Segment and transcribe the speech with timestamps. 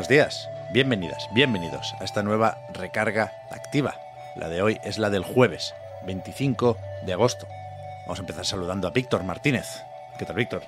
[0.00, 3.96] Buenos días, bienvenidas, bienvenidos a esta nueva recarga activa.
[4.34, 5.74] La de hoy es la del jueves,
[6.06, 7.46] 25 de agosto.
[8.06, 9.82] Vamos a empezar saludando a Víctor Martínez.
[10.18, 10.62] ¿Qué tal, Víctor?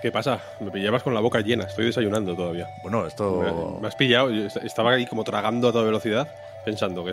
[0.00, 0.40] ¿Qué pasa?
[0.60, 2.70] Me pillabas con la boca llena, estoy desayunando todavía.
[2.82, 3.74] Bueno, esto...
[3.76, 7.12] Me, me has pillado, yo estaba ahí como tragando a toda velocidad, pensando que,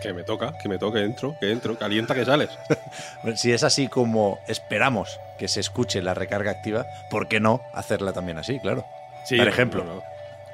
[0.00, 2.48] que me toca, que me toca, que entro, que entro, calienta que sales.
[3.36, 8.14] Si es así como esperamos que se escuche la recarga activa, ¿por qué no hacerla
[8.14, 8.86] también así, claro?
[9.26, 9.84] Sí, Por ejemplo.
[9.84, 10.02] no, no.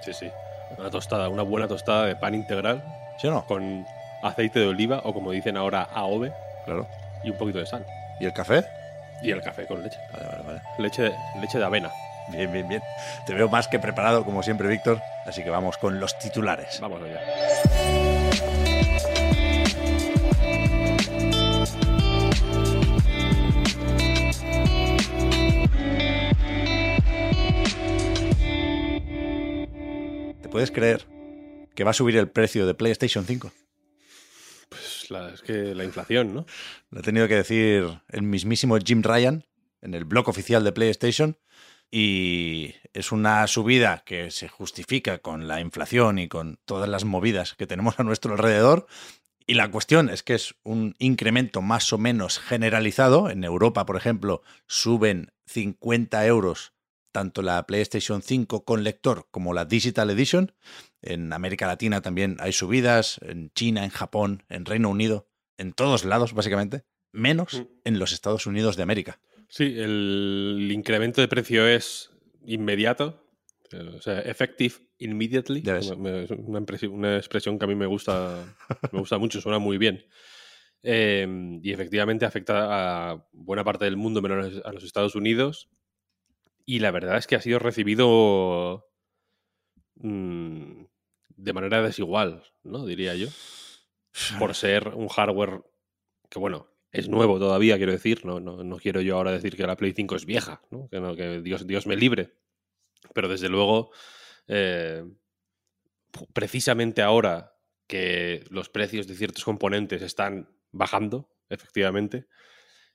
[0.00, 0.32] Sí, sí.
[0.78, 2.82] Una tostada, una buena tostada de pan integral
[3.18, 3.44] ¿Sí o no?
[3.46, 3.86] con
[4.22, 6.32] aceite de oliva o como dicen ahora, AOVE
[6.64, 6.86] Claro.
[7.24, 7.84] y un poquito de sal.
[8.20, 8.64] ¿Y el café?
[9.22, 9.98] Y el café con leche.
[10.12, 10.60] Vale, vale, vale.
[10.78, 11.90] Leche de, leche de avena.
[12.28, 12.82] Bien, bien, bien.
[13.26, 15.00] Te veo más que preparado, como siempre, Víctor.
[15.26, 16.78] Así que vamos con los titulares.
[16.80, 18.07] Vamos allá.
[30.48, 31.06] ¿Te puedes creer
[31.74, 33.52] que va a subir el precio de PlayStation 5?
[34.70, 36.46] Pues la- es que la inflación, ¿no?
[36.90, 39.44] Lo ha tenido que decir el mismísimo Jim Ryan
[39.82, 41.36] en el blog oficial de PlayStation.
[41.90, 47.54] Y es una subida que se justifica con la inflación y con todas las movidas
[47.54, 48.86] que tenemos a nuestro alrededor.
[49.46, 53.28] Y la cuestión es que es un incremento más o menos generalizado.
[53.28, 56.72] En Europa, por ejemplo, suben 50 euros
[57.12, 60.52] tanto la PlayStation 5 con lector como la Digital Edition.
[61.02, 66.04] En América Latina también hay subidas, en China, en Japón, en Reino Unido, en todos
[66.04, 67.66] lados, básicamente, menos Mm.
[67.84, 69.20] en los Estados Unidos de América.
[69.48, 72.10] Sí, el incremento de precio es
[72.44, 73.24] inmediato,
[73.72, 75.62] eh, o sea, effective immediately.
[75.66, 76.26] Es una,
[76.90, 78.44] una expresión que a mí me gusta,
[78.92, 80.04] me gusta mucho, suena muy bien.
[80.82, 81.26] Eh,
[81.62, 85.68] y efectivamente afecta a buena parte del mundo, menos a los Estados Unidos.
[86.68, 88.92] Y la verdad es que ha sido recibido
[89.94, 90.82] mm,
[91.28, 92.84] de manera desigual, ¿no?
[92.84, 93.28] Diría yo.
[94.38, 95.62] Por ser un hardware
[96.28, 98.26] que, bueno, es nuevo todavía, quiero decir.
[98.26, 100.90] No, no, no quiero yo ahora decir que la Play 5 es vieja, ¿no?
[100.90, 102.34] Que, no, que Dios, Dios me libre.
[103.14, 103.90] Pero desde luego,
[104.46, 105.06] eh,
[106.34, 107.56] precisamente ahora
[107.86, 112.26] que los precios de ciertos componentes están bajando, efectivamente,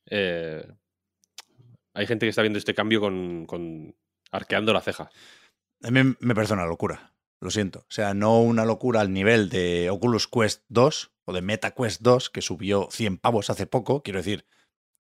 [0.05, 0.63] eh,
[1.93, 3.95] hay gente que está viendo este cambio con,
[4.31, 5.09] arqueando la ceja.
[5.81, 7.79] A mí me parece una locura, lo siento.
[7.79, 12.01] O sea, no una locura al nivel de Oculus Quest 2 o de Meta Quest
[12.01, 14.01] 2, que subió 100 pavos hace poco.
[14.01, 14.45] Quiero decir,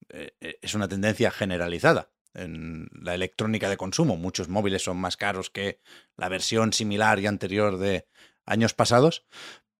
[0.09, 4.17] eh, eh, es una tendencia generalizada en la electrónica de consumo.
[4.17, 5.79] Muchos móviles son más caros que
[6.17, 8.07] la versión similar y anterior de
[8.45, 9.25] años pasados,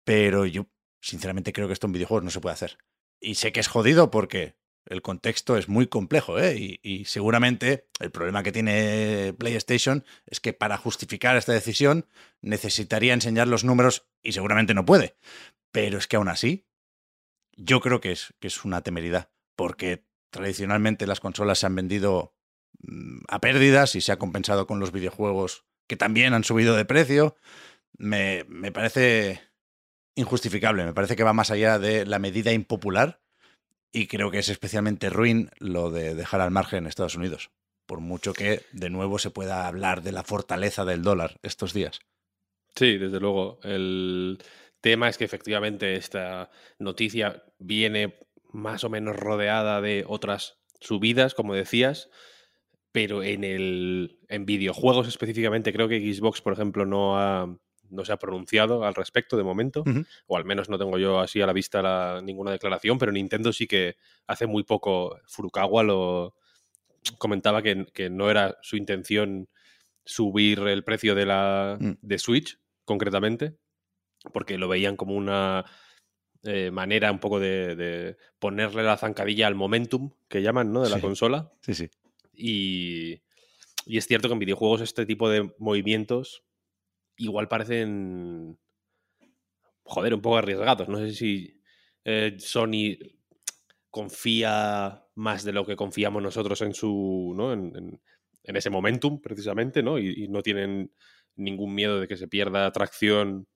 [0.03, 0.67] pero yo
[1.01, 2.77] sinceramente creo que esto en videojuegos no se puede hacer.
[3.19, 6.79] Y sé que es jodido porque el contexto es muy complejo, ¿eh?
[6.81, 12.07] Y, seguramente el problema que tiene PlayStation es que para justificar esta decisión
[12.41, 15.15] necesitaría enseñar los números y seguramente no puede.
[15.71, 16.67] Pero es que aún así,
[17.55, 22.35] yo creo que es, que es una temeridad, porque tradicionalmente las consolas se han vendido
[22.79, 26.85] mm, a pérdidas y se ha compensado con los videojuegos que también han subido de
[26.85, 27.35] precio.
[27.97, 29.41] Me, me parece
[30.15, 33.22] injustificable, me parece que va más allá de la medida impopular
[33.93, 37.51] y creo que es especialmente ruin lo de dejar al margen Estados Unidos,
[37.85, 41.99] por mucho que de nuevo se pueda hablar de la fortaleza del dólar estos días.
[42.75, 43.59] Sí, desde luego.
[43.63, 44.39] El
[44.81, 46.49] tema es que efectivamente esta
[46.79, 48.17] noticia viene
[48.51, 52.09] más o menos rodeada de otras subidas, como decías,
[52.91, 57.57] pero en el en videojuegos específicamente creo que Xbox, por ejemplo, no ha
[57.93, 59.83] no se ha pronunciado al respecto de momento,
[60.27, 63.53] o al menos no tengo yo así a la vista la- ninguna declaración, pero Nintendo
[63.53, 63.95] sí que
[64.27, 66.35] hace muy poco Furukawa lo
[67.17, 69.47] comentaba que, que no era su intención
[70.05, 71.93] subir el precio de la Mm.
[72.01, 73.55] de Switch concretamente,
[74.33, 75.65] porque lo veían como una
[76.45, 80.81] eh, manera un poco de, de ponerle la zancadilla al momentum que llaman, ¿no?
[80.83, 81.01] De la Sí.
[81.01, 81.53] consola.
[81.61, 81.89] Sí, sí.
[82.33, 83.21] Y,
[83.85, 86.43] y es cierto que en videojuegos este tipo de movimientos
[87.17, 88.57] igual parecen,
[89.83, 90.87] joder, un poco arriesgados.
[90.89, 91.61] No sé si
[92.05, 92.97] eh, Sony
[93.89, 97.33] confía más de lo que confiamos nosotros en su.
[97.35, 97.53] ¿no?
[97.53, 98.01] En, en-
[98.45, 99.97] en ese momentum, precisamente, ¿no?
[99.97, 100.91] Y, y no tienen
[101.37, 103.47] ningún miedo de que se pierda tracción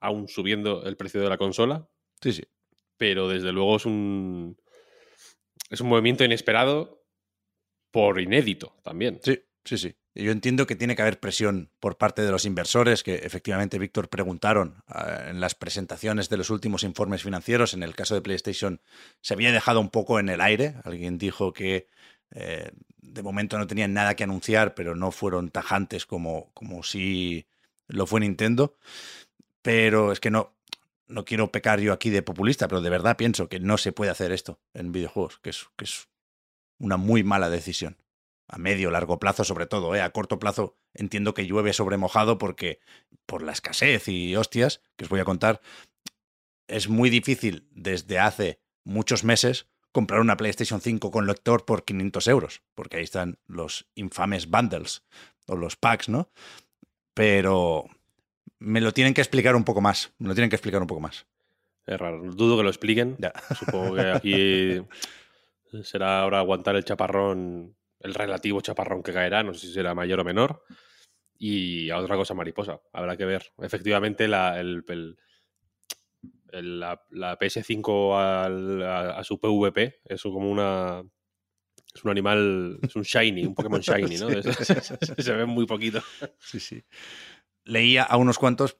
[0.00, 1.88] aún subiendo el precio de la consola.
[2.20, 2.42] Sí, sí.
[2.96, 4.56] Pero desde luego es un.
[5.70, 7.02] Es un movimiento inesperado
[7.90, 9.20] por inédito también.
[9.22, 9.94] Sí, sí, sí.
[10.14, 14.10] Yo entiendo que tiene que haber presión por parte de los inversores, que efectivamente, Víctor,
[14.10, 17.72] preguntaron eh, en las presentaciones de los últimos informes financieros.
[17.72, 18.82] En el caso de PlayStation
[19.22, 20.74] se había dejado un poco en el aire.
[20.84, 21.86] Alguien dijo que
[22.30, 27.46] eh, de momento no tenían nada que anunciar, pero no fueron tajantes como, como si
[27.88, 28.76] lo fue Nintendo.
[29.62, 30.54] Pero es que no,
[31.06, 34.10] no quiero pecar yo aquí de populista, pero de verdad pienso que no se puede
[34.10, 36.08] hacer esto en videojuegos, que es, que es
[36.78, 38.01] una muy mala decisión
[38.52, 40.02] a medio largo plazo sobre todo, ¿eh?
[40.02, 42.80] a corto plazo entiendo que llueve sobre mojado porque
[43.24, 45.62] por la escasez y hostias que os voy a contar,
[46.68, 52.28] es muy difícil desde hace muchos meses comprar una PlayStation 5 con lector por 500
[52.28, 55.02] euros, porque ahí están los infames bundles
[55.46, 56.28] o los packs, ¿no?
[57.14, 57.88] Pero
[58.58, 61.00] me lo tienen que explicar un poco más, me lo tienen que explicar un poco
[61.00, 61.26] más.
[61.86, 62.22] Es raro.
[62.22, 63.16] Dudo que lo expliquen.
[63.18, 63.32] Ya.
[63.58, 64.82] Supongo que aquí
[65.82, 70.20] será ahora aguantar el chaparrón, el relativo chaparrón que caerá, no sé si será mayor
[70.20, 70.62] o menor.
[71.38, 73.52] Y a otra cosa mariposa, habrá que ver.
[73.60, 75.16] Efectivamente, la, el- el-
[76.52, 81.02] el- la, la PS5 al- a, a su PvP es como una.
[81.94, 84.28] Es un animal, es un shiny, un Pokémon shiny, ¿no?
[84.64, 84.74] Sí.
[85.22, 86.00] Se ve muy poquito.
[86.38, 86.82] Sí, sí.
[87.64, 88.78] Leía a unos cuantos,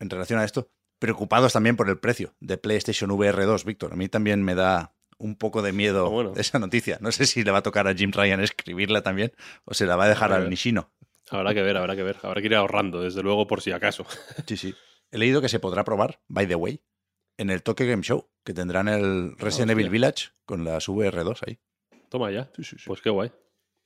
[0.00, 3.92] en relación a esto, preocupados también por el precio de PlayStation VR 2, Víctor.
[3.92, 4.94] A mí también me da
[5.24, 6.32] un poco de miedo Ah, bueno.
[6.36, 6.98] esa noticia.
[7.00, 9.32] No sé si le va a tocar a Jim Ryan escribirla también
[9.64, 10.50] o se la va a dejar A al.
[10.50, 10.92] Nishino.
[11.30, 12.18] Habrá que ver, habrá que ver.
[12.22, 14.04] Habrá que ir ahorrando, desde luego, por si acaso.
[14.46, 14.74] Sí, sí.
[15.10, 16.82] He leído que se podrá probar, by the way,
[17.38, 19.70] en el Tokyo Game Show, que tendrán el Resident.
[19.70, 21.58] Evil Village con las VR2 ahí.
[22.10, 22.50] Toma ya.
[22.56, 22.84] Sí, sí, sí.
[22.86, 23.32] Pues qué guay.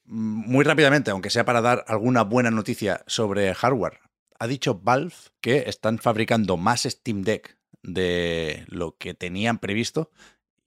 [0.05, 4.01] Mm, Muy rápidamente, aunque sea para dar alguna buena noticia sobre hardware,
[4.41, 10.11] ha dicho Valve que están fabricando más Steam Deck de lo que tenían previsto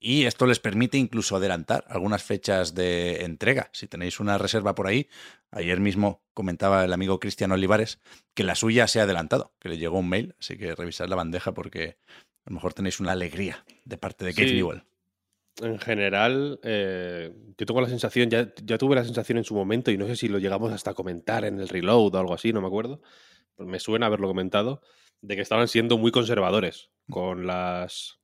[0.04, 3.70] y esto les permite incluso adelantar algunas fechas de entrega.
[3.72, 5.08] Si tenéis una reserva por ahí,
[5.52, 8.00] ayer mismo comentaba el amigo Cristian Olivares
[8.34, 11.14] que la suya se ha adelantado, que le llegó un mail, así que revisad la
[11.14, 11.98] bandeja porque
[12.44, 14.54] a lo mejor tenéis una alegría de parte de Kate Sí.
[14.56, 14.82] Newell.
[15.60, 19.90] En general, eh, yo tengo la sensación, ya, ya tuve la sensación en su momento,
[19.92, 22.52] y no sé si lo llegamos hasta a comentar en el reload o algo así,
[22.52, 23.02] no me acuerdo.
[23.58, 24.80] Me suena haberlo comentado,
[25.20, 28.18] de que estaban siendo muy conservadores con las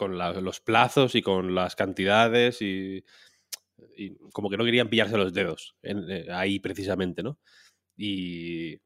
[0.00, 3.04] con los plazos y con las cantidades y,
[4.32, 7.38] como que no querían pillarse los dedos en- eh, ahí precisamente, ¿no?
[7.96, 8.80] Y,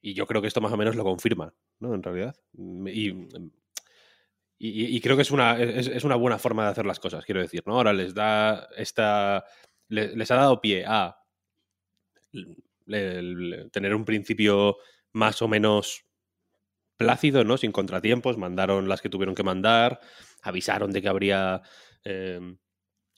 [0.00, 1.94] y yo creo que esto más o menos lo confirma, ¿no?
[1.94, 2.36] En realidad.
[2.86, 3.10] Y,
[4.58, 7.40] y, y creo que es una, es, una buena forma de hacer las cosas, quiero
[7.40, 7.74] decir, ¿no?
[7.74, 9.44] Ahora les da esta.
[9.88, 11.16] le- Les, ha dado pie a
[13.72, 14.76] tener un principio
[15.12, 16.04] más o menos
[16.96, 17.56] plácido, ¿no?
[17.56, 18.36] Sin contratiempos.
[18.36, 20.00] Mandaron las que tuvieron que mandar,
[20.42, 21.62] avisaron de que habría
[22.04, 22.40] eh,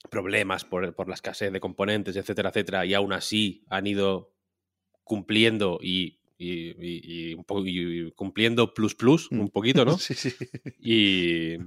[0.09, 4.33] problemas por, por la escasez de componentes, etcétera, etcétera, y aún así han ido
[5.03, 6.19] cumpliendo y.
[8.15, 9.97] cumpliendo plus plus un poquito, ¿no?
[9.97, 10.33] Sí, sí.
[10.79, 11.57] Y,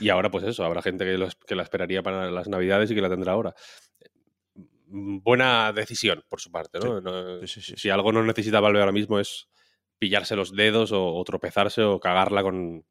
[0.00, 3.08] y ahora, pues eso, habrá gente que, la esperaría para las navidades y que la
[3.08, 3.54] tendrá ahora.
[4.88, 7.00] Mm, Buena decisión por su parte, ¿no?
[7.00, 9.48] No- Sí, sí, sí, si algo no necesita Valve ahora mismo es
[9.98, 12.84] pillarse los dedos o, o tropezarse o cagarla con,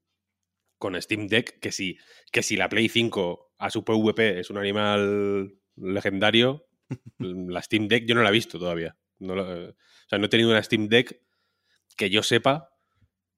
[0.85, 1.97] con Steam Deck, que si,
[2.31, 6.67] que si la Play 5 a su PvP es un animal legendario,
[7.19, 8.95] la Steam Deck yo no la he visto todavía.
[9.19, 9.73] No la- o
[10.07, 11.19] sea, no he tenido una Steam Deck
[11.97, 12.69] que yo sepa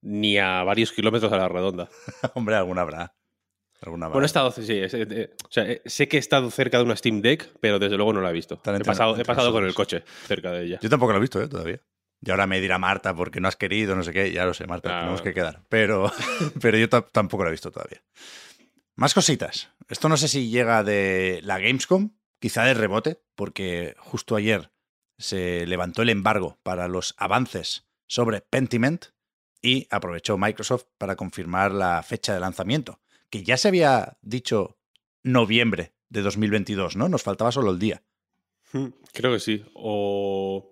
[0.01, 1.87] ni a varios kilómetros a la redonda.
[2.35, 3.15] Hombre, alguna habrá.
[3.81, 4.07] Alguna.
[4.07, 6.77] Bueno, he estado, sí, es- eh, eh, o sea, eh, sé que he estado cerca
[6.79, 8.55] de una Steam Deck, pero desde luego no la he visto.
[8.55, 10.79] He pasado, he pasado con el coche cerca de ella.
[10.81, 11.47] Yo tampoco lo he visto, ¿eh?
[11.47, 11.79] Todavía.
[12.21, 14.31] Y ahora me dirá Marta porque no has querido, no sé qué.
[14.31, 15.63] Ya lo sé, Marta, tenemos que quedar.
[15.69, 16.11] Pero,
[16.61, 18.03] pero yo ta- tampoco lo he visto todavía.
[18.95, 19.69] Más cositas.
[19.87, 24.71] Esto no sé si llega de la Gamescom, quizá de rebote, porque justo ayer
[25.19, 29.05] se levantó el embargo para los avances sobre Pentiment
[29.61, 34.77] y aprovechó Microsoft para confirmar la fecha de lanzamiento, que ya se había dicho
[35.23, 37.09] noviembre de 2022, ¿no?
[37.09, 38.03] Nos faltaba solo el día.
[38.73, 39.63] Mm, Creo que sí.
[39.73, 40.69] O,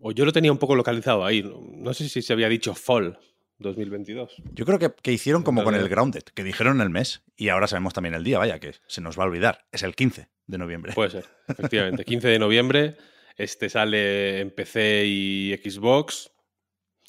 [0.00, 1.42] o yo lo tenía un poco localizado ahí.
[1.42, 3.18] No- sé si se había dicho Fall
[3.58, 4.34] 2022.
[4.52, 5.88] Yo creo que, que hicieron como con el.
[5.88, 9.18] Grounded, que dijeron el mes y ahora sabemos también el día, vaya, que se nos
[9.18, 9.66] va a olvidar.
[9.72, 10.92] Es el 15 de noviembre.
[10.94, 12.04] Puede ser, efectivamente.
[12.04, 12.96] 15 de noviembre.
[13.36, 16.30] Este sale en PC y Xbox.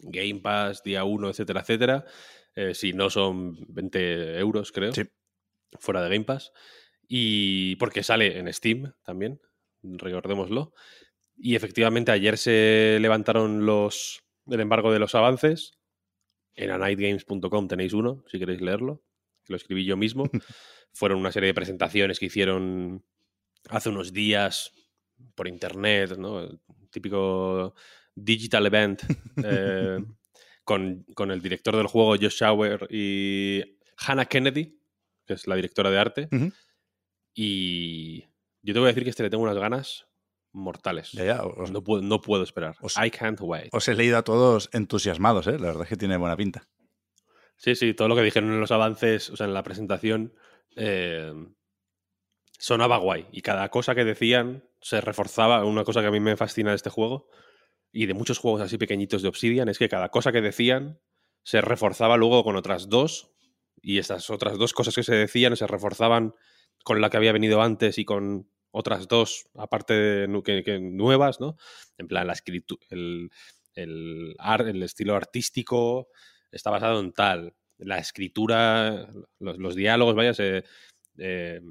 [0.01, 2.05] Game Pass, día 1, etcétera, etcétera.
[2.55, 4.93] Eh, si no son 20 euros, creo.
[4.93, 5.03] Sí.
[5.79, 6.51] Fuera de Game Pass.
[7.07, 9.41] Y porque sale en Steam también,
[9.83, 10.73] recordémoslo.
[11.41, 15.77] Y efectivamente ayer se levantaron los el embargo de los avances.
[16.53, 19.01] En anightgames.com tenéis uno, si queréis leerlo,
[19.43, 20.29] que lo escribí yo mismo.
[20.93, 23.05] Fueron una serie de presentaciones que hicieron
[23.69, 24.73] hace unos días
[25.35, 26.59] por internet, ¿no?
[26.89, 27.75] típico
[28.15, 29.03] digital event
[29.43, 29.99] eh,
[30.63, 34.77] con, con, el director del juego Josh Shower y Hannah Kennedy,
[35.25, 36.29] que es la directora de arte.
[37.33, 38.21] Y
[38.61, 40.08] yo te voy a decir que este le tengo unas ganas
[40.51, 41.13] mortales.
[41.13, 42.75] no, puedo, no, puedo, esperar.
[43.03, 43.69] I can't wait.
[43.71, 45.59] Os he leído a todos entusiasmados, ¿eh?
[45.59, 46.67] La verdad es que tiene buena pinta.
[47.57, 50.33] Sí, sí, todo lo que dijeron en los avances, o sea, en la presentación,
[50.75, 51.33] eh,
[52.57, 53.27] sonaba guay.
[53.31, 55.65] Y cada cosa que decían se reforzaba.
[55.65, 57.27] Una cosa que a mí me fascina de este juego
[57.91, 61.01] y de muchos juegos así pequeñitos de Obsidian es que cada cosa que decían
[61.43, 63.31] se reforzaba luego con otras dos.
[63.81, 66.35] Y estas otras dos cosas que se decían se reforzaban
[66.83, 71.57] con la que había venido antes y con otras dos, aparte de que, nuevas, ¿no?
[71.97, 73.29] En plan, la escritura, el,
[73.73, 74.35] el,
[74.67, 76.09] el estilo artístico
[76.51, 77.55] está basado en tal.
[77.77, 79.09] La escritura,
[79.39, 80.63] los, diálogos, vaya, se,
[81.17, 81.61] eh,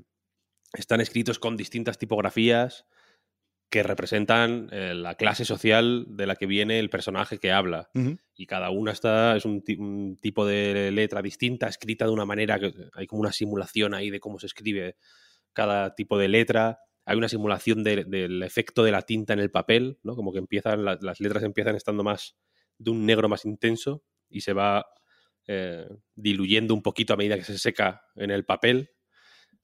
[0.72, 2.86] están escritos con distintas tipografías
[3.70, 7.90] que representan eh, la clase social de la que viene el personaje que habla.
[8.34, 9.62] Y cada una está, es un,
[10.20, 14.20] tipo de letra distinta, escrita de una manera que hay como una simulación ahí de
[14.20, 14.96] cómo se escribe
[15.52, 16.80] cada tipo de letra.
[17.08, 20.14] Hay una simulación del efecto de la tinta en el papel, ¿no?
[20.14, 22.36] Como que empiezan, las letras empiezan estando más
[22.76, 24.86] de un negro más intenso y se va
[25.46, 28.90] eh, diluyendo un poquito a medida que se seca en el papel.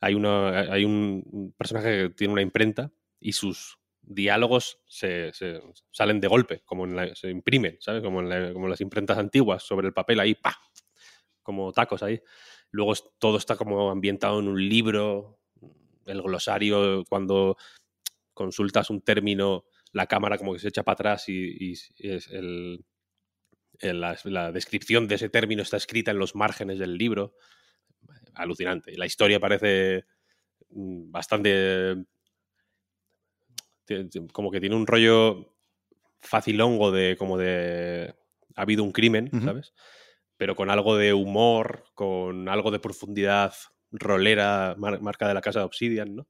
[0.00, 5.30] Hay, hay un personaje que tiene una imprenta y sus diálogos se,
[5.90, 8.02] salen de golpe, como en se imprimen, ¿sabes?
[8.02, 10.58] Como en, las imprentas antiguas sobre el papel ahí, ¡pa!
[11.42, 12.22] Como tacos ahí.
[12.70, 15.40] Luego todo está como ambientado en un libro,
[16.06, 17.56] el glosario, cuando
[18.32, 22.84] consultas un término, la cámara como que se echa para atrás y, es el,
[23.80, 27.34] la, descripción de ese término está escrita en los márgenes del libro.
[28.34, 28.96] Alucinante.
[28.96, 30.04] La historia parece
[30.70, 32.04] mm, bastante
[34.32, 35.54] como que tiene un rollo
[36.20, 38.14] facilongo de como de
[38.56, 39.74] ha habido un crimen, ¿sabes?
[40.36, 43.54] Pero con algo de humor, con algo de profundidad
[43.98, 46.26] rolera, marca de la casa de Obsidian, ¿no?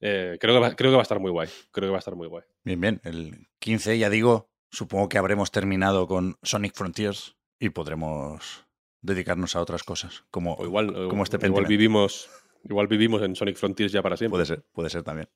[0.00, 1.48] Eh, creo, que va, creo que va a estar muy guay.
[1.70, 2.44] Creo que va a estar muy guay.
[2.62, 3.00] Bien, bien.
[3.04, 8.66] El 15, ya digo, supongo que habremos terminado con Sonic Frontiers y podremos
[9.00, 12.28] dedicarnos a otras cosas, como, igual, como este Igual vivimos,
[12.64, 14.36] igual vivimos en Sonic Frontiers ya para siempre.
[14.36, 15.28] Puede ser, puede ser también.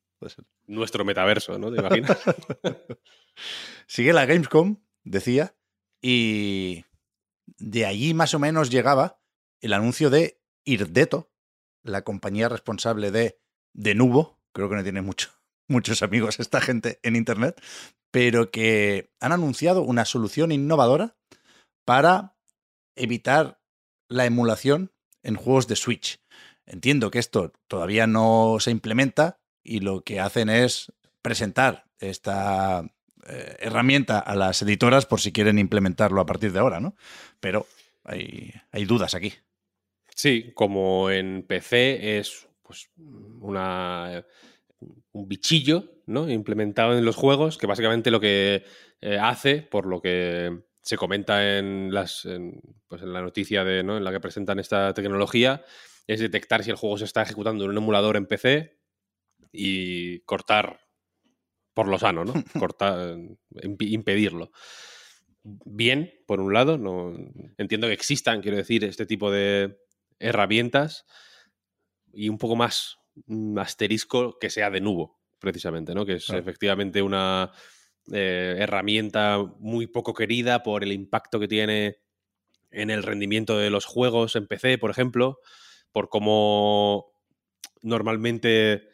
[0.66, 1.70] Nuestro metaverso, ¿no?
[1.70, 2.18] ¿Te imaginas?
[3.86, 5.54] Sigue la Gamescom, decía,
[6.00, 6.84] y
[7.58, 9.20] de allí más o menos llegaba
[9.60, 11.27] el anuncio de Irdeto,
[11.88, 13.40] la compañía responsable de
[13.74, 15.30] Denuvo, creo que no tiene mucho,
[15.68, 17.60] muchos amigos esta gente en Internet,
[18.10, 21.16] pero que han anunciado una solución innovadora
[21.84, 22.36] para
[22.96, 23.60] evitar
[24.08, 24.92] la emulación
[25.22, 26.20] en juegos de Switch.
[26.66, 30.92] Entiendo que esto todavía no se implementa, y lo que hacen es
[31.22, 32.84] presentar esta
[33.26, 36.96] eh, herramienta a las editoras por si quieren implementarlo a partir de ahora, ¿no?
[37.40, 37.66] Pero
[38.04, 39.34] hay, hay dudas aquí.
[40.18, 42.90] Sí, como en PC es pues,
[43.40, 44.26] una,
[45.12, 46.28] un bichillo ¿no?
[46.28, 48.64] implementado en los juegos que básicamente lo que
[49.00, 52.26] eh, hace, por lo que se comenta en, las,
[52.88, 53.96] pues en la noticia de, ¿no?
[53.96, 55.64] en la que presentan esta tecnología,
[56.08, 58.76] es detectar si el juego se está ejecutando en un emulador en PC
[59.52, 60.80] y cortar
[61.74, 62.32] por lo sano, ¿no?
[62.58, 63.16] Cortar,
[63.62, 64.50] impedirlo.
[65.44, 67.14] Bien, por un lado, no
[67.56, 69.78] entiendo que existan, quiero decir, este tipo de
[70.18, 71.06] herramientas
[72.12, 72.98] y un poco más
[73.56, 76.06] asterisco que sea de nuevo, precisamente, ¿no?
[76.06, 77.52] Que es efectivamente una
[78.12, 81.98] eh, herramienta muy poco querida por el impacto que tiene
[82.70, 85.40] en el rendimiento de los juegos en PC, por ejemplo,
[85.92, 87.12] por cómo
[87.82, 88.88] normalmente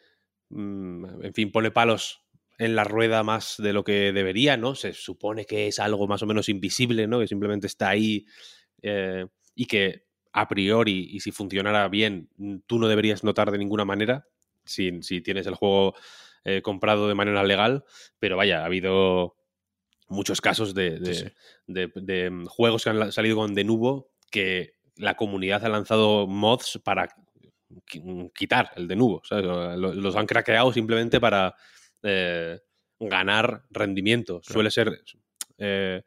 [0.49, 2.21] Mm, en fin, pone palos
[2.57, 4.75] en la rueda más de lo que debería, ¿no?
[4.75, 7.19] Se supone que es algo más o menos invisible, ¿no?
[7.19, 8.25] Que simplemente está ahí
[8.81, 10.05] eh, y que
[10.35, 12.29] a priori, y si funcionara bien,
[12.67, 14.27] tú no deberías notar de ninguna manera
[14.63, 15.95] si, si tienes el juego
[16.43, 17.85] eh, comprado de manera legal,
[18.19, 19.35] pero vaya, ha habido
[20.07, 20.99] muchos casos de,
[21.67, 26.79] de, mm, juegos que han salido con de nuevo que la comunidad ha lanzado mods
[26.83, 27.09] para
[27.93, 29.21] Mm, quitar el de nuevo.
[29.29, 31.55] Los han craqueado simplemente para
[32.03, 32.59] eh,
[32.99, 34.41] ganar rendimiento.
[34.43, 35.01] Suele ser.
[35.57, 36.03] Eh,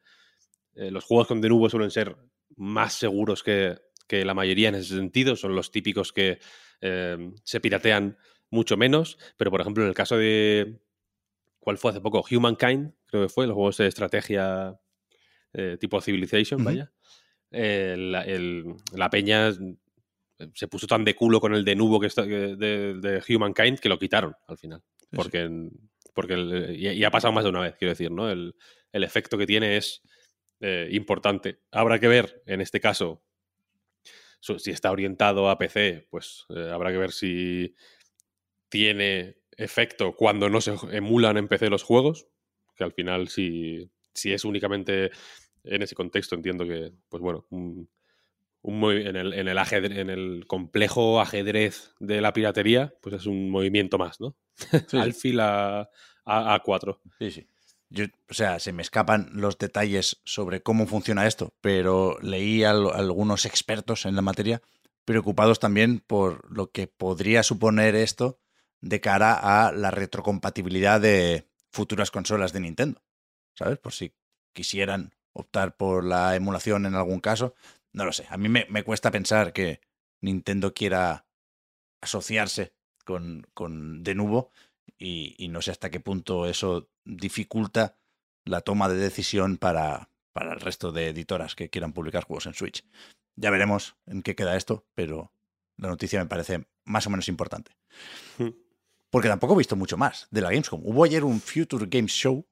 [0.74, 2.16] eh, los juegos con de nuevo suelen ser
[2.56, 3.76] más seguros que,
[4.10, 5.36] la mayoría en ese sentido.
[5.36, 6.38] Son los típicos que
[6.80, 8.16] eh, se piratean
[8.50, 10.80] mucho menos, pero por ejemplo en el caso de,
[11.58, 12.24] ¿cuál fue hace poco?
[12.30, 14.80] Humankind, creo que fue, los juegos de estrategia
[15.52, 16.90] eh, tipo Civilization, vaya.
[17.50, 19.52] la peña
[20.54, 23.88] se puso tan de culo con el de nubo que está, de, de, Humankind que
[23.88, 24.82] lo quitaron al final.
[25.10, 25.48] Porque,
[26.14, 28.30] porque y, ha pasado más de una vez, quiero decir, ¿no?
[28.30, 28.54] El,
[28.92, 30.02] el efecto que tiene es
[30.60, 31.60] eh, importante.
[31.70, 33.22] Habrá que ver, en este caso,
[34.40, 37.74] si está orientado a PC, pues eh, habrá que ver si
[38.68, 42.28] tiene efecto cuando no se emulan en PC los juegos,
[42.76, 45.10] que al final si, si es únicamente
[45.64, 47.88] en ese contexto entiendo que, pues bueno, un,
[48.62, 49.58] en, el, en, el
[49.98, 54.36] en el complejo ajedrez de la piratería, pues es un movimiento más, ¿no?
[54.92, 55.88] Al fil a,
[56.24, 57.48] a, 4 Sí, sí.
[57.90, 63.46] O sea, se me escapan los detalles sobre cómo funciona esto, pero leí a, algunos
[63.46, 64.62] expertos en la materia
[65.04, 68.38] preocupados también por lo que podría suponer esto
[68.82, 73.02] de cara a la retrocompatibilidad de futuras consolas de Nintendo.
[73.54, 73.78] ¿Sabes?
[73.78, 74.14] Por si
[74.52, 77.54] quisieran optar por la emulación en algún caso,
[77.92, 78.26] no lo sé.
[78.28, 79.80] A mí me, cuesta pensar que
[80.20, 81.26] Nintendo quiera
[82.02, 84.50] asociarse con, con de nuevo
[84.98, 87.98] y, no sé hasta qué punto eso dificulta
[88.44, 92.54] la toma de decisión para, para el resto de editoras que quieran publicar juegos en
[92.54, 92.84] Switch.
[93.36, 95.32] Ya veremos en qué queda esto, pero
[95.76, 97.72] la noticia me parece más o menos importante.
[98.38, 98.50] Hmm.
[99.10, 100.80] Porque tampoco he visto mucho más de la Gamescom.
[100.84, 102.46] Hubo ayer un Future Games Show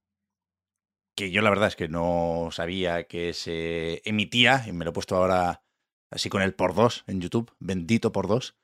[1.16, 4.94] que yo la verdad es que no sabía que se emitía y me lo he
[4.94, 5.64] puesto ahora
[6.10, 8.54] así con el por dos en YouTube, bendito por dos.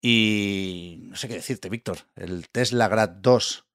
[0.00, 3.66] Y no sé qué decirte, Víctor, el Tesla Grad 2,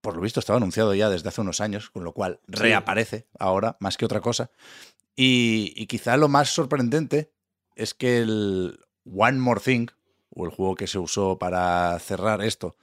[0.00, 3.76] por lo visto estaba anunciado ya desde hace unos años, con lo cual reaparece ahora
[3.80, 4.50] más que otra cosa.
[5.14, 7.32] Y, y quizá lo más sorprendente
[7.74, 9.88] es que el One More Thing,
[10.30, 12.76] o el juego que se usó para cerrar esto,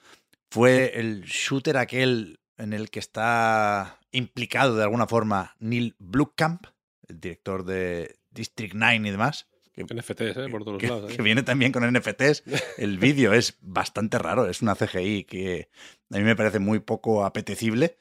[0.50, 6.66] fue el shooter aquel en el que está implicado de alguna forma Neil Blomkamp,
[7.08, 9.48] el director de District 9 y demás.
[9.74, 10.50] Que, NFTs, ¿eh?
[10.52, 11.12] Por todos lados.
[11.12, 11.24] Que ¿eh?
[11.24, 12.44] viene también con NFTs.
[12.78, 15.70] El vídeo es bastante raro, es una CGI que
[16.12, 17.98] a mí me parece muy poco apetecible,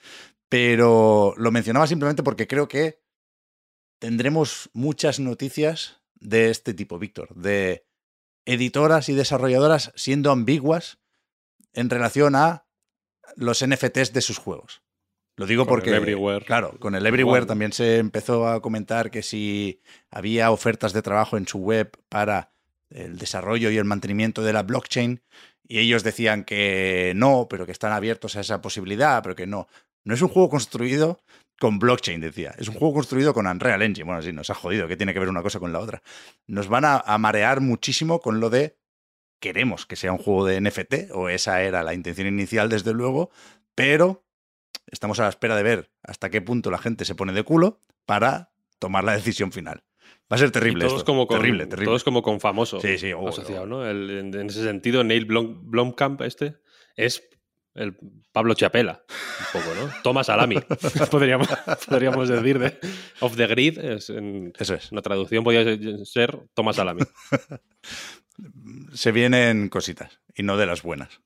[0.49, 3.01] pero lo mencionaba simplemente porque creo que
[3.99, 7.87] tendremos muchas noticias de este tipo, Víctor, de
[8.45, 10.99] editoras y desarrolladoras siendo ambiguas
[11.73, 12.67] en relación a
[13.37, 14.83] los NFTs de sus juegos.
[15.37, 15.91] Lo digo porque,
[16.45, 21.39] claro, con el Everywhere también se empezó a comentar que si había ofertas de trabajo
[21.39, 22.53] en su web para
[22.91, 25.23] el desarrollo y el mantenimiento de la blockchain,
[25.67, 29.69] y ellos decían que no, pero que están abiertos a esa posibilidad, pero que no.
[30.05, 31.23] No es un juego construido
[31.59, 32.55] con blockchain, decía.
[32.59, 34.05] Es un juego construido con Unreal Engine.
[34.05, 36.03] Bueno, sí, nos ha jodido, que tiene que ver una cosa con la otra.
[36.47, 38.77] Nos van a, a marear muchísimo con lo de
[39.41, 43.31] queremos que sea un juego de NFT, o esa era la intención inicial, desde luego,
[43.75, 44.25] pero
[44.93, 47.81] estamos a la espera de ver hasta qué punto la gente se pone de culo
[48.07, 49.83] para tomar la decisión final.
[50.31, 50.87] Va a ser terrible.
[50.87, 51.87] todos como con, terrible, terrible.
[51.87, 53.89] Todos como con famoso sí, sí, oh, asociado, ¿no?
[53.89, 56.57] en, ese sentido, Neil Blomkamp este
[56.95, 57.29] es
[57.75, 57.97] el
[58.33, 59.91] Pablo Chapela, un poco, ¿no?
[60.03, 60.57] Thomas Alami,
[61.11, 61.49] podríamos,
[61.89, 62.79] podríamos decir, de
[63.21, 63.79] Off the Grid.
[63.79, 64.93] Es Eso es.
[64.93, 67.03] Una traducción podría ser Thomas Alami.
[68.93, 71.21] Se vienen cositas, y no de las buenas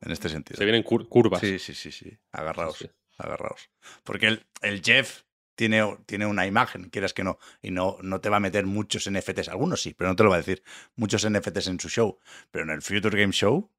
[0.00, 0.58] en este sentido.
[0.58, 1.40] Se vienen curvas.
[1.40, 2.16] Sí, sí, sí, sí.
[2.32, 3.70] Agarraos, agarraos.
[4.04, 5.22] Porque el, el Jeff
[5.54, 9.10] tiene, tiene, una imagen, quieras que no, y no, no te va a meter muchos
[9.10, 9.48] NFTs.
[9.48, 10.62] Algunos sí, pero no te lo va a decir.
[10.96, 12.18] Muchos NFTs en su show.
[12.50, 13.70] Pero en el Future Game Show,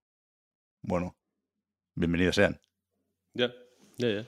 [0.81, 1.15] bueno,
[1.95, 2.59] bienvenidos sean.
[3.33, 3.53] Ya,
[3.97, 4.25] ya, ya.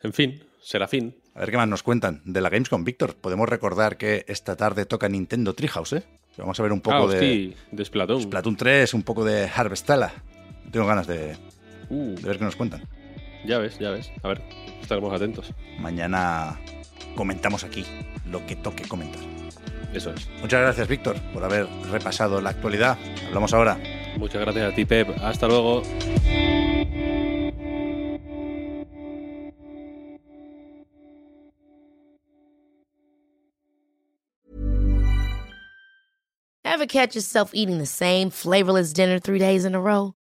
[0.00, 1.14] En fin, será fin.
[1.34, 3.16] A ver qué más nos cuentan de la Gamescom, Víctor.
[3.16, 6.02] Podemos recordar que esta tarde toca Nintendo Treehouse, ¿eh?
[6.38, 8.22] Vamos a ver un poco ah, de, de Splatoon.
[8.22, 10.12] Splatoon 3, un poco de Harvestella.
[10.70, 11.36] Tengo ganas de,
[11.90, 12.14] uh.
[12.14, 12.82] de ver qué nos cuentan.
[13.44, 14.10] Ya ves, ya ves.
[14.22, 14.42] A ver,
[14.80, 15.52] estaremos atentos.
[15.78, 16.58] Mañana
[17.16, 17.84] comentamos aquí
[18.30, 19.22] lo que toque comentar.
[19.92, 20.28] Eso es.
[20.40, 22.96] Muchas gracias, Víctor, por haber repasado la actualidad.
[23.26, 23.78] Hablamos ahora.
[24.16, 25.08] Muchas gracias a ti, Pep.
[25.20, 25.82] Hasta luego.
[36.64, 40.14] Ever catch yourself eating the same flavorless dinner three days in a row?